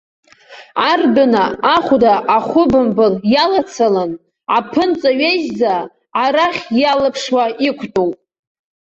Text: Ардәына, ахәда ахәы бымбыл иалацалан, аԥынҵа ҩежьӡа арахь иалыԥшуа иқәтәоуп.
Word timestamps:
Ардәына, 0.89 1.43
ахәда 1.75 2.13
ахәы 2.37 2.63
бымбыл 2.71 3.13
иалацалан, 3.33 4.11
аԥынҵа 4.57 5.11
ҩежьӡа 5.19 5.75
арахь 6.23 6.63
иалыԥшуа 6.81 7.45
иқәтәоуп. 7.67 8.17